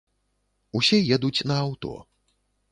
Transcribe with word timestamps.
Усе 0.79 0.99
едуць 1.19 1.45
на 1.53 1.61
аўто. 1.67 1.95